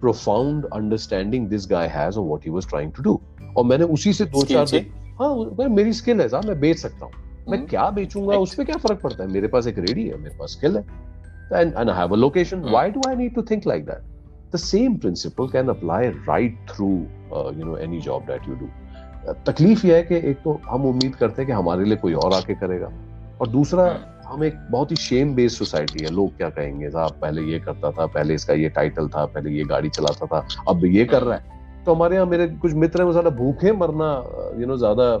profound 0.00 0.66
understanding 0.74 1.48
this 1.48 1.70
guy 1.70 1.88
has 1.88 2.18
what 2.18 2.44
he 2.44 2.50
was 2.50 2.68
trying 2.68 2.92
to 2.92 3.02
do 3.02 3.20
और 3.56 3.64
मैंने 3.64 3.84
उसी 3.96 4.12
से 4.12 4.24
दो 4.26 4.44
चार 4.46 4.68
दिन 4.68 4.92
हाँ 5.20 5.68
मेरी 5.70 5.92
स्किल 5.92 6.20
है 6.20 6.28
साहब 6.28 6.44
मैं 6.44 6.60
बेच 6.60 6.78
सकता 6.78 7.04
हूँ। 7.04 7.12
मैं 7.48 7.58
हम्म। 7.58 7.68
क्या 7.68 7.90
बेचूँगा 7.90 8.36
उस 8.38 8.54
पर 8.54 8.64
क्या 8.64 8.76
फ़र्क 8.78 9.00
पड़ता 9.02 9.22
है? 9.24 9.30
मेरे 9.30 9.48
पास 9.48 9.66
एक 9.66 9.78
रेडी 9.78 10.08
है 10.08 10.18
मेरे 10.18 10.36
पास 10.38 10.50
स्किल 10.52 10.76
है। 10.76 10.84
And, 11.50 11.74
and 11.74 11.90
I 11.90 11.96
have 11.96 12.10
a 12.12 12.16
location. 12.16 12.62
Mm. 12.62 12.70
Why 12.70 12.90
do 12.90 13.00
I 13.06 13.14
need 13.14 13.34
to 13.34 13.42
think 13.42 13.66
like 13.66 13.86
that? 13.86 14.02
The 14.50 14.58
same 14.58 14.98
principle 14.98 15.48
can 15.48 15.68
apply 15.68 16.08
right 16.26 16.54
through 16.68 17.08
uh, 17.32 17.52
you 17.56 17.64
know 17.64 17.74
any 17.76 18.00
job 18.00 18.26
that 18.26 18.46
you 18.46 18.56
do. 18.56 18.70
तकलीफ़ 19.46 19.86
यह 19.86 19.96
है 19.96 20.02
कि 20.02 20.14
एक 20.30 20.36
तो 20.42 20.52
हम 20.68 20.84
उम्मीद 20.86 21.14
करते 21.14 21.42
हैं 21.42 21.46
कि 21.46 21.52
हमारे 21.52 21.84
लिए 21.84 21.96
कोई 21.96 22.14
और 22.14 22.32
आके 22.34 22.54
करेगा 22.54 22.90
और 23.40 23.48
दूसरा 23.48 23.84
हम्म। 23.84 24.28
हम 24.28 24.44
एक 24.44 24.54
बहुत 24.70 24.90
ही 24.90 24.96
शेम 24.96 25.34
बेस्ड 25.34 25.58
सोसाइटी 25.58 26.04
है 26.04 26.10
लोग 26.14 26.36
क्या 26.36 26.48
कहेंगे 26.50 26.90
साहब 26.90 27.18
पहले 27.22 27.42
ये 27.52 27.58
करता 27.60 27.90
था 27.98 28.06
पहले 28.06 28.34
इसका 28.34 28.54
ये 28.54 28.68
टाइटल 28.78 29.08
था 29.08 29.24
पहले 29.34 29.50
ये 29.50 29.64
गाड़ी 29.64 29.88
चलाता 29.88 30.26
था 30.26 30.46
अब 30.68 30.84
ये 30.84 31.04
कर 31.04 31.22
रहा 31.22 31.36
है 31.36 31.84
तो 31.84 31.94
हमारे 31.94 32.16
यहाँ 32.16 32.26
मेरे 32.26 32.46
कुछ 32.62 32.72
मित्र 32.74 33.00
हैं 33.00 33.06
वो 33.06 33.12
ज़्यादा 33.12 33.30
भूखे 33.36 33.72
मरना 33.72 34.10
यू 34.60 34.66
नो 34.66 34.76
ज़्यादा 34.76 35.12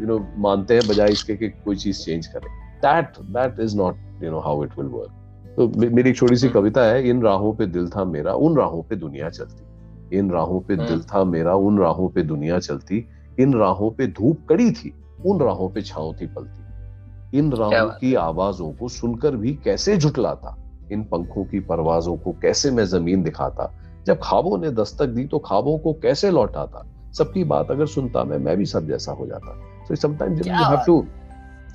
यू 0.00 0.06
नो 0.06 0.18
मानते 0.46 0.74
हैं 0.74 0.88
बजाय 0.88 1.12
इसके 1.12 1.36
कि 1.36 1.48
कोई 1.64 1.76
चीज़ 1.76 2.04
चेंज 2.04 2.26
करे 2.26 2.50
that 2.84 3.18
that 3.38 3.60
is 3.60 3.76
not 3.76 4.22
you 4.22 4.30
know 4.30 4.40
how 4.40 4.64
it 4.64 4.78
will 4.78 4.88
work 4.88 5.17
तो 5.58 5.66
मेरी 5.76 6.10
एक 6.10 6.16
छोटी 6.16 6.36
सी। 6.36 6.48
कविता 6.48 6.82
है 6.82 7.08
इन 7.08 7.22
राहों 7.22 7.52
पे 7.52 7.66
दिल 7.66 7.88
था 7.88 8.04
मेरा 8.04 8.32
उन 8.32 8.56
राहों 8.56 8.82
पे 8.82 8.96
दुनिया 8.96 9.28
चलती। 9.28 10.16
इन 10.16 10.30
राहों 10.30 10.60
पे 10.60 10.76
दिल 10.76 10.86
हम्म। 10.86 11.02
था 11.02 11.24
मेरा 11.24 11.54
उन 11.54 11.78
राहों 11.78 12.08
पे 12.08 12.22
दुनिया 12.22 12.58
चलती। 12.58 13.06
इन 13.40 13.54
राहों 13.54 13.90
पे 13.90 14.06
धूप 14.06 14.46
कड़ी 14.48 14.70
थी 14.72 14.92
उन 15.26 15.40
राहों 15.40 15.68
पे 15.68 15.82
छाव 15.82 16.12
थी 16.14 16.26
पलती। 16.26 17.38
इन 17.38 17.52
राहों 17.52 17.90
की 17.90 18.14
आवाजों 18.14 18.72
को 18.72 18.88
सुनकर 18.88 19.36
भी 19.36 19.54
कैसे 19.54 19.96
झुटलाता 19.96 20.56
इन 20.92 21.02
पंखों 21.04 21.44
की 21.44 21.60
परवाजों 21.60 22.16
को 22.16 22.32
कैसे 22.32 22.70
मैं 22.70 22.84
ज़मीन 22.84 23.22
दिखाता। 23.22 23.70
जब 24.06 24.20
खाबों 24.22 24.58
ने 24.58 24.70
दस्तक 24.70 25.06
दी 25.06 25.24
तो 25.24 25.38
खाबों 25.38 25.78
को 25.78 25.92
कैसे 25.92 26.30
लौटाता। 26.30 26.86
सबकी 27.12 27.44
बात 27.44 27.70
अगर 27.70 27.86
सुनता 27.86 28.24
मैं 28.24 28.38
मैं 28.38 28.56
भी 28.56 28.64
सब 28.66 28.86
जैसा 28.86 29.12
हो 29.12 29.26
जाता। 29.26 29.60
So 29.88 29.94
sometimes 29.94 30.46
you 30.46 30.54
have 30.54 30.82
to 30.86 31.06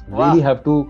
really 0.09 0.41
have 0.41 0.55
to 0.55 0.85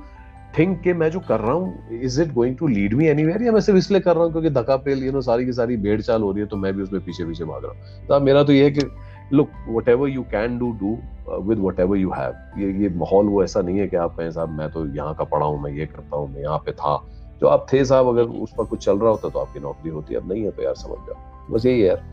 think 0.58 0.82
कि 0.82 0.94
मैं 0.94 1.10
जो 1.12 1.20
कर 1.20 1.40
रहा 1.40 1.52
हूँ 1.52 2.00
is 2.02 2.22
it 2.22 2.34
going 2.34 2.58
to 2.58 2.68
lead 2.68 2.94
me 2.94 3.08
anywhere 3.08 3.44
या 3.44 3.52
मैं 3.52 3.60
सिर्फ़ 3.62 3.78
इसलिए 3.78 4.02
कर 4.02 4.16
रहा 4.16 4.24
हूँ 4.24 4.32
क्योंकि 4.32 4.50
धक्का 4.50 4.78
पेल 4.78 5.04
यू 5.04 5.12
नो 5.12 5.22
सारी 5.22 5.46
की 5.46 5.54
सारी 5.54 5.78
भेड़ 5.78 6.02
चाल 6.02 6.22
हो 6.22 6.32
रही 6.32 6.42
है 6.42 6.48
तो 6.48 6.58
मैं 6.58 6.74
भी 6.74 6.84
उसमें 6.84 7.02
पीछे 7.06 7.26
पीछे 7.26 7.46
भाग 7.46 7.66
रहा 7.66 7.72
हूँ। 7.72 8.08
तो 8.08 8.20
मेरा 8.20 8.44
तो 8.44 8.54
ये 8.54 8.64
है 8.64 8.72
कि 8.72 8.90
look 9.34 9.50
whatever 9.90 10.10
you 10.10 10.24
can 10.32 10.58
do 10.60 10.72
do 10.82 10.98
with 11.42 11.60
whatever 11.80 11.98
you 11.98 12.12
have 12.12 12.60
ये 12.60 12.72
ये 12.82 12.90
माहौल 12.96 13.28
वो 13.28 13.44
ऐसा 13.44 13.62
नहीं 13.62 13.80
है 13.80 13.88
कि 13.88 13.96
आप 13.98 14.16
कहें, 14.18 14.32
साहब, 14.32 14.50
मैं 14.50 14.70
तो 14.72 14.86
यहाँ 14.96 15.14
का 15.16 15.24
पढ़ा 15.24 15.46
हूँ, 15.46 15.62
मैं 15.64 15.72
ये 15.72 15.86
करता 15.86 16.18
हूँ, 16.18 16.34
मैं 16.34 16.42
यहाँ 16.42 16.58
पे 16.58 16.72
था। 16.72 16.98
जो 17.42 17.48
आप 17.48 17.66
थे 17.74 17.84
साहब, 17.86 18.08
अगर 18.08 18.24
उस 18.42 18.54
पर 18.58 18.66
कुछ 18.66 18.86
चल 18.86 18.98
रहा 18.98 19.10
होता 19.10 19.30
तो 19.30 19.40
आपकी 19.40 19.60
नौकरी 19.60 19.92
होती, 19.92 20.16
अब 20.16 20.32
नहीं 20.32 20.44
है 20.44 20.52
तो 20.52 20.64
यार 20.64 20.76
समझ 20.76 20.98
जाओ। 21.08 21.54
बस 21.54 21.66
यही 21.66 21.88
यार। 21.88 22.04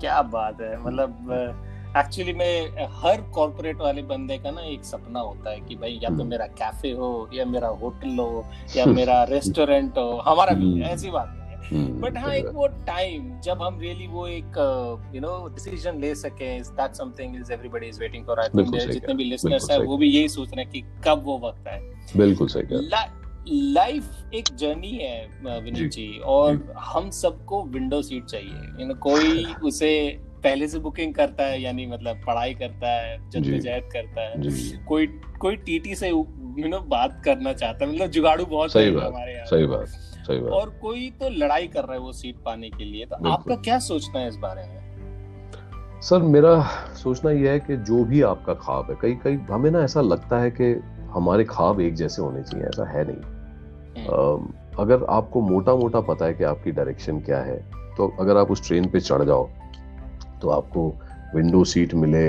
क्या 0.00 0.20
बात 0.22 0.60
है 0.60 0.76
मतलब 0.82 1.67
एक्चुअली 1.96 2.32
में 2.32 2.88
हर 2.92 3.20
कॉर्पोरेट 3.20 3.76
वाले 3.76 4.02
बंदे 4.02 4.38
का 4.38 4.50
ना 4.50 4.60
एक 4.60 4.84
सपना 4.84 5.20
होता 5.20 5.50
है 5.50 5.60
कि 5.60 5.76
भाई 5.76 6.00
या 6.02 6.08
तो 6.08 6.14
हम्म। 6.14 6.26
मेरा 6.26 6.46
कैफ़े 6.46 6.90
हो 6.90 7.30
या 7.34 7.44
मेरा 7.44 7.68
होटल 7.68 8.18
हो 8.18 8.44
या 8.76 8.86
मेरा 8.86 9.22
रेस्टोरेंट 9.24 9.98
हो 9.98 10.10
हमारा 10.26 10.52
भी 10.52 10.72
हम्म। 10.72 10.82
ऐसी 10.82 11.10
बात 11.10 11.28
है। 11.28 11.38
बट 11.72 11.72
हम्म, 11.72 12.18
हाँ 12.18 12.34
एक 12.34 12.46
वो 12.46 12.66
टाइम 12.66 13.40
जब 13.40 13.62
हम 13.62 13.78
रियली 13.80 14.06
वो 14.06 14.26
एक 14.26 14.58
यू 15.14 15.20
नो 15.20 15.48
डिसीज़न 15.48 16.00
ले 16.00 16.14
सके 16.14 16.60
that 16.60 16.94
something 16.94 17.36
is 17.36 17.52
everybody 17.52 17.86
is 17.86 18.00
waiting 18.00 18.24
for 18.24 18.40
I 18.40 18.48
think 18.48 18.90
जितने 18.90 19.14
भी 19.14 19.24
लिसनर्स 19.24 19.70
हैं 19.70 19.78
वो 19.78 19.96
भी 19.96 20.08
यही 20.08 20.28
सोच 20.28 20.48
रहे 20.54 20.62
हैं 20.62 20.72
कि 20.72 20.80
कब 20.80 21.22
वो 21.24 21.38
वक्त 21.38 21.68
है 21.68 21.80
बिल्कुल 22.16 22.48
सही 22.48 22.80
लाइफ 23.50 24.34
एक 24.34 24.44
जर्नी 24.56 24.92
है 24.92 25.60
विनीत 25.60 25.90
जी। 25.90 26.18
और 26.18 26.74
हम 26.78 27.10
सबको 27.10 27.62
विंडो 27.64 28.02
सीट 28.02 28.24
चाहिए। 28.24 28.94
कोई 28.94 29.44
उसे 29.64 30.20
पहले 30.38 30.68
से 30.68 30.78
बुकिंग 30.78 31.14
करता 31.14 31.44
है 31.44 31.60
यानी 31.62 31.86
मतलब 31.86 32.20
पढ़ाई 32.26 32.54
करता 32.54 32.90
है 32.92 33.16
जद्दोजहद 33.30 33.88
करता 33.92 34.22
है। 34.22 34.84
कोई 34.84 35.06
कोई 35.40 35.56
टीटी 35.58 35.94
से 35.94 36.08
यू 36.08 36.68
नो 36.68 36.80
बात 36.88 37.20
करना 37.24 37.52
चाहता 37.52 37.84
है 37.84 37.92
मतलब 37.92 38.10
जुगाड़ू 38.10 38.44
बहुत 38.46 38.72
सही 38.72 38.90
बात 38.90 39.06
हमारे 39.06 39.32
यहाँ। 39.32 39.46
सही 39.46 39.66
बात 39.66 39.86
सही 39.86 40.38
बात। 40.38 40.52
और 40.52 40.70
कोई 40.82 41.08
तो 41.20 41.28
लड़ाई 41.36 41.66
कर 41.68 41.84
रहा 41.84 41.92
है 41.92 42.00
वो 42.00 42.12
सीट 42.14 42.36
पाने 42.44 42.70
के 42.70 42.84
लिए 42.84 43.06
तो 43.06 43.28
आपका 43.28 43.56
क्या 43.56 43.78
सोचना 43.78 44.20
है 44.20 44.28
इस 44.28 44.36
बारे 44.36 44.62
में? 44.62 44.76
सर 46.02 46.22
मेरा 46.28 46.60
सोचना 46.94 47.30
यह 47.30 47.50
है 47.50 47.60
कि 47.60 47.76
जो 47.76 48.04
भी 48.04 48.22
आपका 48.22 48.54
ख्वाब 48.56 48.90
है 48.90 48.96
कई 49.02 49.14
कई 49.24 49.36
हमें 49.50 49.70
ना 49.70 49.82
ऐसा 49.84 50.00
लगता 50.00 50.38
है 50.40 50.50
कि 50.50 50.72
हमारे 51.12 51.44
ख्वाब 51.44 51.80
एक 51.80 51.94
जैसे 51.94 52.22
होने 52.22 52.42
चाहिए 52.42 52.66
ऐसा 52.66 52.88
है 52.90 53.04
नहीं। 53.08 53.22
अगर 54.78 55.04
आपको 55.10 55.40
मोटा 55.40 55.74
मोटा 55.74 56.00
पता 56.00 56.26
है 56.26 56.34
कि 56.34 56.44
आपकी 56.44 56.70
डायरेक्शन 56.72 57.18
क्या 57.20 57.38
है 57.42 57.56
तो 57.96 58.08
अगर 58.20 58.36
आप 58.36 58.50
उस 58.50 58.66
ट्रेन 58.68 58.88
पे 58.88 59.00
चढ़ 59.00 59.22
जाओ 59.22 59.48
तो 60.42 60.48
आपको 60.50 60.92
विंडो 61.34 61.62
सीट 61.64 61.94
मिले 61.94 62.20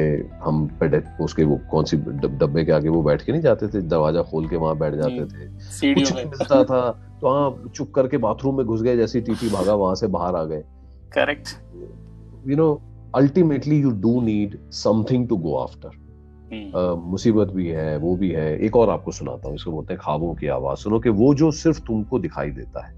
हम 0.43 0.65
पेड 0.79 1.03
उसके 1.21 1.43
वो 1.43 1.59
कौन 1.71 1.85
सी 1.85 1.97
डब्बे 1.97 2.63
के 2.65 2.71
आगे 2.71 2.89
वो 2.89 3.01
बैठ 3.03 3.21
के 3.21 3.31
नहीं 3.31 3.41
जाते 3.41 3.67
थे 3.67 3.81
दरवाज़ा 3.83 4.21
खोल 4.31 4.47
के 4.47 4.55
वहाँ 4.55 4.77
बैठ 4.77 4.93
जाते 4.95 5.25
थे। 5.25 5.47
कुछ 5.93 6.13
नहीं 6.13 6.25
मिलता 6.25 6.63
था 6.63 6.81
तो 7.21 7.27
हाँ 7.27 7.71
चुप 7.75 7.91
करके 7.95 8.17
बाथरूम 8.17 8.57
में 8.57 8.65
घुस 8.65 8.81
गए 8.81 8.97
जैसी 8.97 9.21
टीटी 9.21 9.49
भागा 9.49 9.73
वहाँ 9.75 9.95
से 9.95 10.07
बाहर 10.09 10.35
आ 10.35 10.43
गए। 10.43 10.63
Correct 11.13 11.55
you 12.47 12.57
know 12.57 12.69
ultimately 13.15 13.79
you 13.79 13.91
do 14.01 14.19
need 14.21 14.57
something 14.75 15.27
to 15.29 15.37
go 15.37 15.55
after 15.57 15.97
मुसीबत 17.05 17.47
भी 17.47 17.67
है 17.67 17.97
वो 17.97 18.15
भी 18.15 18.29
है। 18.31 18.57
एक 18.65 18.75
और 18.75 18.89
आपको 18.89 19.11
सुनाता 19.11 19.47
हूँ 19.47 19.55
इसको 19.55 19.71
बोलते 19.71 19.93
हैं 19.93 20.01
ख्वाबों 20.03 20.33
की 20.35 20.47
आवाज़। 20.49 20.79
सुनो 20.79 20.99
कि 20.99 21.09
वो 21.09 21.33
जो 21.35 21.51
सिर्फ़ 21.53 21.81
तुमको 21.87 22.19
दिखाई 22.19 22.49
देता 22.51 22.85
है 22.85 22.93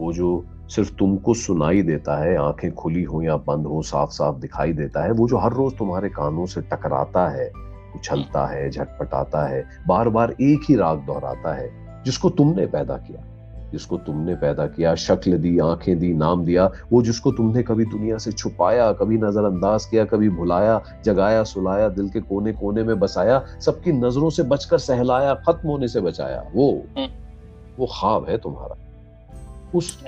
वो 0.00 0.12
जो 0.12 0.28
सिर्फ़ 0.70 0.92
तुमको 0.94 1.34
सुनाई 1.36 1.82
देता 1.82 2.16
है 2.16 2.36
आँखें 2.38 2.72
खुली 2.74 3.02
हो 3.02 3.22
या 3.22 3.36
बंद 3.44 3.66
हो 3.66 3.80
साफ़ 3.84 4.10
साफ़ 4.10 4.36
दिखाई 4.36 4.72
देता 4.74 5.02
है 5.04 5.12
वो 5.12 5.28
जो 5.28 5.38
हर 5.38 5.52
रोज 5.52 5.76
तुम्हारे 5.78 6.08
कानों 6.10 6.46
से 6.46 6.60
टकराता 6.66 7.28
है 7.28 7.50
उछलता 7.96 8.46
है 8.46 8.68
झटपटाता 8.70 9.46
है 9.48 9.64
बार 9.88 10.08
बार 10.08 10.34
एक 10.42 10.64
ही 10.68 10.76
राग 10.76 11.04
दोहराता 11.06 11.54
है 11.54 11.68
जिसको 12.04 12.30
तुमने 12.30 12.66
पैदा 12.66 12.96
किया 12.98 13.24
जिसको 13.72 13.96
तुमने 13.98 14.34
पैदा 14.34 14.66
किया 14.68 14.94
शक्ल 14.96 15.38
दी 15.38 15.58
आँखें 15.60 15.98
दी 15.98 16.12
नाम 16.16 16.44
दिया 16.44 16.70
वो 16.92 17.02
जिसको 17.02 17.32
तुमने 17.32 17.62
कभी 17.62 17.84
दुनिया 17.86 18.18
से 18.18 18.32
छुपाया 18.32 18.90
कभी 18.92 19.18
नजरअंदाज 19.18 19.84
किया 19.84 20.04
कभी 20.06 20.28
भुलाया 20.32 20.80
जगाया 21.04 21.42
सुलाया 21.46 21.88
दिल 21.90 22.08
के 22.08 22.20
कोने 22.22 22.52
कोने 22.54 22.82
में 22.82 22.98
बसाया 23.00 23.42
सबकी 23.60 23.92
नज़रों 23.94 24.30
से 24.30 24.42
बचकर 24.48 24.78
सहलाया 24.80 25.34
खत्म 25.46 25.68
होने 25.68 25.88
से 25.88 26.00
बचाया 26.00 26.44
वो 26.54 26.70
हम्म। 26.96 27.08
वो 27.78 27.86
ख्वाब 27.90 28.28
है 28.28 28.38
तुम्हारा 28.38 28.76
उस 29.74 29.98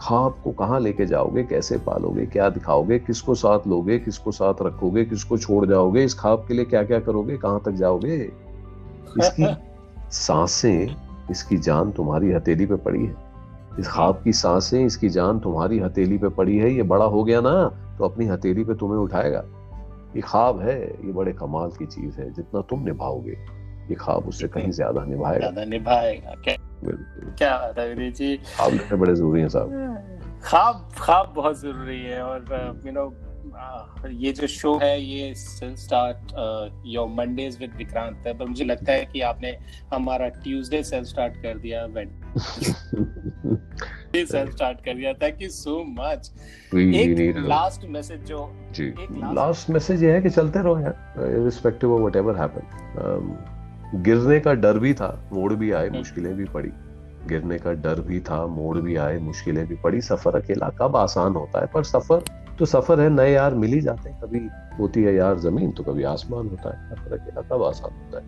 ख्वाब 0.00 0.36
को 0.44 0.50
कहाँ 0.52 0.78
लेके 0.80 1.06
जाओगे? 1.06 1.42
कैसे 1.44 1.76
पालोगे? 1.80 2.24
क्या 2.26 2.48
दिखाओगे? 2.50 2.98
किसको 3.00 3.34
साथ 3.34 3.66
लोगे? 3.68 3.98
किसको 3.98 4.32
साथ 4.32 4.62
रखोगे? 4.62 5.04
किसको 5.04 5.38
छोड़ 5.38 5.64
जाओगे? 5.66 6.04
इस 6.04 6.18
ख्वाब 6.20 6.44
के 6.48 6.54
लिए 6.54 6.64
क्या 6.64 6.82
क्या 6.84 7.00
करोगे? 7.00 7.36
कहाँ 7.36 7.60
तक 7.64 7.72
जाओगे? 7.74 8.16
इसकी 9.18 9.54
साँसें 10.12 10.96
इसकी 11.30 11.56
जान 11.58 11.90
तुम्हारी 11.90 12.32
हथेली 12.32 12.66
पे 12.66 12.76
पड़ी 12.78 13.04
है। 13.04 13.14
इस 13.78 13.88
ख्वाब 13.88 14.20
की 14.24 14.32
साँसें 14.32 14.84
इसकी 14.84 15.08
जान 15.10 15.38
तुम्हारी 15.40 15.78
हथेली 15.78 16.18
पे 16.18 16.28
पड़ी 16.30 16.56
है। 16.58 16.72
ये 16.72 16.82
बड़ा 16.84 17.04
हो 17.06 17.22
गया 17.24 17.40
ना 17.40 17.54
तो 17.98 18.04
अपनी 18.04 18.26
हथेली 18.26 18.64
पे 18.64 18.74
तुम्हें 18.74 18.98
उठाएगा। 18.98 19.44
ये 20.16 20.20
ख्वाब 20.22 20.60
है 20.60 20.80
ये 20.80 21.12
बड़े 21.12 21.32
कमाल 21.34 21.70
की 21.70 21.86
चीज़ 21.86 22.20
है 22.20 22.30
जितना 22.32 22.60
तुम 22.70 22.84
निभाओगे 22.84 23.36
ये 23.90 23.94
ख्वाब 23.94 24.26
उससे 24.28 24.48
कहीं 24.48 24.70
ज़्यादा 24.72 25.04
निभाएगा। 25.04 25.38
ज़्यादा 25.38 25.64
निभाएगा 25.70 26.34
क्या 26.44 26.56
क्या 26.84 27.56
बात 27.58 27.78
है 27.78 28.10
जी? 28.10 28.36
ख्वाब 28.36 28.98
बड़े 29.00 29.14
ज़रूरी 29.14 29.40
है 29.40 29.48
साहब। 29.48 30.40
ख्वाब 30.44 30.88
ख्वाब 30.98 31.32
बहुत 31.36 31.60
ज़रूरी 31.60 32.00
है 32.02 32.22
और 32.22 32.80
यू 32.86 32.92
नो 32.92 33.12
ये 34.08 34.32
जो 34.32 34.46
शो 34.46 34.74
है 34.78 35.02
ये 35.02 35.34
start 35.36 36.32
your 36.86 37.08
Mondays 37.08 37.58
with 37.60 37.74
Vikrant 37.76 38.26
है 38.26 38.38
पर 38.38 38.46
मुझे 38.46 38.64
लगता 38.64 38.92
है 38.92 39.04
कि 39.04 39.20
आपने 39.20 39.56
हमारा 39.94 40.28
ट्यूसडे 40.28 40.82
सेल्फ 40.82 41.06
स्टार्ट 41.06 41.36
कर 41.42 41.58
दिया 41.58 41.86
सेल्फ 44.16 44.52
स्टार्ट 44.52 44.80
कर 44.84 44.94
दिया। 44.94 45.12
थैंक 45.12 45.42
यू 45.42 45.48
सो 45.48 45.82
मच 46.00 46.30
एक 46.74 47.36
लास्ट 47.48 47.84
मैसेज 47.84 48.24
जो 48.24 48.44
लास्ट 49.34 49.70
मैसेज 49.70 50.04
ये 50.04 50.12
है 50.12 50.22
कि 50.22 50.30
चलते 50.30 50.62
रहो 50.62 50.78
यार 50.78 51.26
इररिस्पेक्टिव 51.30 51.92
ऑफ़ 51.94 52.00
व्हाटएवर 52.00 52.36
हैपन 52.36 53.51
गिरने 53.94 54.38
का 54.40 54.52
डर 54.54 54.78
भी 54.78 54.92
था 54.94 55.08
मोड़ 55.32 55.52
भी 55.52 55.70
आए 55.72 55.86
हम्म। 55.86 55.98
मुश्किलें 55.98 56.34
भी 56.36 56.44
पड़ी। 56.44 56.70
गिरने 57.28 57.58
का 57.58 57.72
डर 57.72 58.00
भी 58.00 58.20
था 58.20 58.46
मोड़ 58.46 58.78
भी 58.78 58.96
आए 58.96 59.18
मुश्किलें 59.18 59.66
भी 59.66 59.74
पड़ी। 59.74 60.00
सफ़र 60.00 60.36
अकेला 60.36 60.68
कब 60.78 60.96
आसान 60.96 61.34
होता 61.34 61.60
है 61.60 61.66
पर 61.66 61.84
सफ़र 61.84 62.22
तो 62.58 62.64
सफ़र 62.64 63.00
है 63.00 63.08
नए 63.10 63.32
यार 63.32 63.54
मिल 63.54 63.72
ही 63.72 63.80
जाते 63.80 64.10
हैं। 64.10 64.20
कभी 64.20 64.40
होती 64.78 65.02
है 65.02 65.14
यार 65.14 65.38
ज़मीन 65.38 65.70
तो 65.70 65.82
कभी 65.82 66.02
आसमान 66.02 66.48
होता 66.48 66.70
है। 66.70 66.88
सफ़र 66.90 67.18
अकेला 67.18 67.42
कब 67.42 67.62
आसान 67.62 67.92
होता 67.92 68.18
है? 68.18 68.24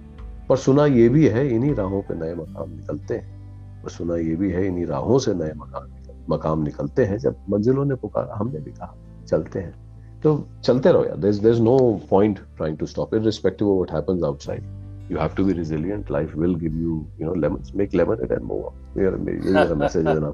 पर 0.48 0.56
सुना 0.56 0.86
ये 0.86 1.08
भी 1.08 1.26
है 1.28 1.48
इन्हीं 1.48 1.74
राहों 1.74 2.02
पे 2.02 2.14
नए 2.14 2.34
मकाम 2.34 2.70
निकलते 2.70 3.14
हैं। 3.14 3.82
पर 3.82 3.90
सुना 3.90 4.16
ये 4.16 4.36
भी 4.36 4.50
है 4.50 4.66
इन्हीं 4.66 4.86
राहों 4.86 5.18
से 5.18 5.34
नए 5.34 5.52
मकाम 5.56 5.88
मकाम 6.30 6.62
निकलते 6.62 7.04
हैं। 7.04 7.18
जब 7.18 7.36
मंजिलों 7.50 7.84
ने 7.84 7.94
पुकारा 7.94 8.36
हमने 8.36 8.60
भी 8.60 8.70
कहा 8.70 8.94
चलते 9.26 9.58
हैं। 9.58 9.74
तो 10.22 10.48
चलते 10.64 10.92
रहो 10.92 11.04
यार 11.04 11.16
there 11.16 11.34
there 11.34 11.58
no 11.60 11.78
point 12.10 12.38
trying 12.56 12.78
to 12.78 12.86
stop 12.86 13.14
irrespective 13.14 13.68
of 13.68 13.76
what 13.76 13.92
happens 13.92 14.22
outside 14.22 14.83
you 15.10 15.18
have 15.18 15.34
to 15.36 15.44
be 15.46 15.52
resilient. 15.52 16.10
Life 16.10 16.34
will 16.34 16.56
give 16.64 16.74
you 16.82 16.94
you 17.18 17.26
know 17.26 17.34
lemons 17.44 17.72
make 17.74 17.94
lemonade 18.00 18.32
and 18.36 18.44
move 18.50 18.64
on. 18.68 18.74
ये 18.98 19.10
मेरा 19.10 19.74
मैसेज 19.74 20.06
है 20.06 20.18
ना 20.20 20.32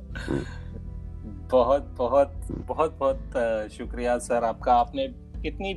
बहुत 1.52 1.94
बहुत 1.98 2.32
बहुत 2.68 2.98
बहुत 2.98 3.70
शुक्रिया 3.72 4.16
सर 4.26 4.44
आपका। 4.44 4.74
आपने 4.74 5.06
कितनी 5.42 5.72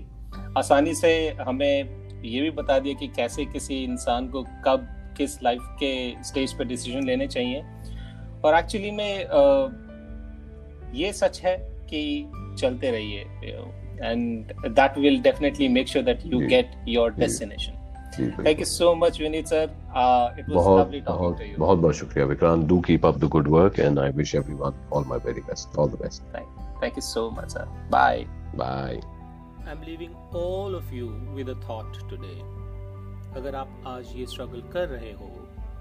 आसानी 0.58 0.94
से 0.96 1.14
हमें 1.42 2.22
ये 2.26 2.42
भी 2.42 2.50
बता 2.58 2.78
दिया 2.80 2.94
कि 3.00 3.08
कैसे 3.16 3.46
किसी 3.46 3.84
इंसान 3.84 4.28
को 4.30 4.44
कब 4.66 4.88
किस 5.18 5.42
लाइफ 5.44 5.62
के 5.80 6.24
स्टेज 6.24 6.54
पर 6.58 6.66
डिसीज़न 6.66 7.04
लेने 7.08 7.28
चाहिए। 7.28 7.62
और 8.46 8.58
एक्चुअली 8.58 8.92
में 8.92 9.14
ये 10.96 11.12
सच 11.14 11.42
है 11.46 11.58
कि 11.90 12.02
चलते 12.60 12.92
रहिए। 12.92 13.22
And 14.02 14.52
that 14.68 14.98
will 14.98 15.22
definitely 15.22 15.68
make 15.68 15.88
sure 15.88 16.06
that 16.06 16.26
you 16.26 16.40
get 16.48 16.72
your 16.88 17.14
destination 17.16 17.80
thank 18.20 18.60
you 18.60 18.66
so 18.66 18.94
much 18.96 19.20
Vineet 19.22 19.48
sir 19.48 19.64
it 20.40 20.50
was 20.50 20.68
lovely 20.80 21.02
to 21.02 21.14
you 21.46 21.58
बहुत 21.58 21.78
बहुत 21.80 21.96
शुक्रिया 21.96 22.26
Vikrant. 22.26 22.66
Do 22.68 22.80
keep 22.82 23.06
up 23.06 23.18
the 23.18 23.30
good 23.36 23.48
work 23.48 23.80
and 23.80 24.00
I 24.00 24.10
wish 24.10 24.36
everyone 24.36 24.88
all 24.94 25.06
my 25.08 25.20
very 25.26 25.42
best 25.42 25.78
all 25.78 25.90
the 25.90 26.02
best 26.02 26.24
thank 26.84 26.98
you 26.98 27.02
so 27.02 27.30
much 27.30 27.52
sir 27.52 27.66
bye 27.92 28.26
bye 28.56 29.00
I 29.66 29.72
am 29.72 29.84
leaving 29.84 30.36
all 30.36 30.76
of 30.76 30.94
you 30.94 31.08
with 31.36 31.50
a 31.50 31.60
thought 31.70 32.10
today 32.10 32.36
अगर 33.40 33.56
आप 33.56 33.84
आज 33.88 34.16
ये 34.16 34.26
struggle 34.26 34.62
कर 34.74 34.88
रहे 34.88 35.12
हो 35.12 35.30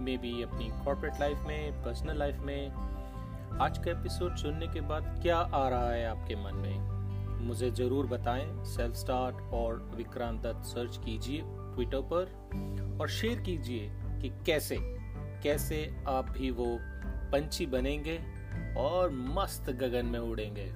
may 0.00 0.16
be 0.16 0.42
अपनी 0.42 0.64
corporate 0.84 1.20
life 1.20 1.38
में 1.48 1.82
personal 1.82 2.18
life 2.18 2.38
में 2.38 2.72
आज 3.60 3.78
का 3.78 3.90
एपिसोड 3.90 4.36
सुनने 4.36 4.66
के 4.66 4.80
बाद 4.80 5.18
क्या 5.22 5.36
आ 5.36 5.68
रहा 5.68 5.90
है 5.90 6.06
आपके 6.06 6.34
मन 6.34 6.56
में? 6.56 7.46
मुझे 7.46 7.70
ज़रूर 7.70 8.06
बताएँ 8.06 8.64
सेल्फ 8.64 8.94
स्टार्ट 8.96 9.52
और 9.54 9.90
विक्रांत 9.96 10.40
दत्त 10.42 10.64
सर्च 10.66 10.96
कीजिए। 10.96 11.42
ट्विटर 11.74 12.00
पर 12.12 12.98
और 13.00 13.08
शेयर 13.08 13.40
कीजिए 13.40 13.90
कि 14.20 14.28
कैसे 14.46 14.76
कैसे 15.42 15.96
आप 16.08 16.28
भी 16.30 16.50
वो 16.50 16.78
पंछी 17.32 17.66
बनेंगे 17.66 18.18
और 18.78 19.10
मस्त 19.10 19.70
गगन 19.70 20.06
में 20.06 20.18
उड़ेंगे। 20.18 20.66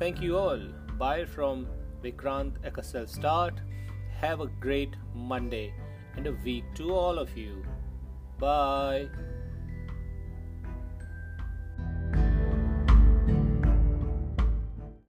Thank 0.00 0.22
you 0.22 0.34
all 0.34 0.66
bye 0.92 1.24
from 1.24 1.64
Vikrant 2.02 2.64
axle 2.66 3.06
start 3.06 3.54
have 4.14 4.42
a 4.42 4.50
great 4.60 4.96
Monday 5.30 5.62
and 6.16 6.26
a 6.28 6.30
week 6.30 6.74
to 6.78 6.90
all 6.90 7.18
of 7.18 7.38
you 7.38 7.62
bye 8.40 9.04